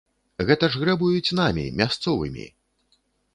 [0.47, 2.47] Гэта ж грэбуюць намі, мясцовымі!